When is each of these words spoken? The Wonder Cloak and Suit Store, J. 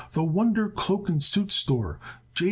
The 0.13 0.23
Wonder 0.23 0.67
Cloak 0.67 1.09
and 1.09 1.21
Suit 1.23 1.51
Store, 1.51 1.99
J. 2.33 2.39